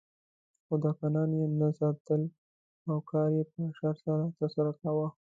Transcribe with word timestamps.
خو 0.65 0.75
دهقانان 0.83 1.29
یې 1.39 1.45
نه 1.59 1.69
ساتل 1.79 2.21
او 2.89 2.97
کار 3.11 3.29
یې 3.37 3.43
په 3.51 3.57
اشر 3.69 3.95
سره 4.05 4.23
ترسره 4.37 4.71
کاوه. 4.81 5.07